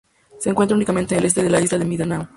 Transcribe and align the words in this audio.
Se 0.39 0.49
encuentra 0.49 0.75
únicamente 0.75 1.13
en 1.13 1.19
el 1.19 1.25
este 1.27 1.43
de 1.43 1.51
la 1.51 1.61
isla 1.61 1.77
de 1.77 1.85
Mindanao. 1.85 2.27